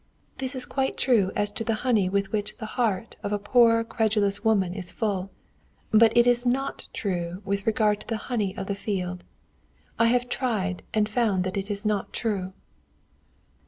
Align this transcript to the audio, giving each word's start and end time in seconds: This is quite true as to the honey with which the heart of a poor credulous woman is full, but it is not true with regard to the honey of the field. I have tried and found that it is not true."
This 0.39 0.55
is 0.55 0.65
quite 0.65 0.97
true 0.97 1.31
as 1.35 1.51
to 1.51 1.63
the 1.63 1.75
honey 1.85 2.09
with 2.09 2.31
which 2.31 2.57
the 2.57 2.65
heart 2.73 3.17
of 3.21 3.31
a 3.31 3.37
poor 3.37 3.83
credulous 3.83 4.43
woman 4.43 4.73
is 4.73 4.91
full, 4.91 5.29
but 5.91 6.11
it 6.17 6.25
is 6.25 6.43
not 6.43 6.87
true 6.91 7.43
with 7.45 7.67
regard 7.67 7.99
to 8.01 8.07
the 8.07 8.17
honey 8.25 8.57
of 8.57 8.65
the 8.65 8.73
field. 8.73 9.23
I 9.99 10.07
have 10.07 10.27
tried 10.27 10.81
and 10.91 11.07
found 11.07 11.43
that 11.43 11.55
it 11.55 11.69
is 11.69 11.85
not 11.85 12.13
true." 12.13 12.53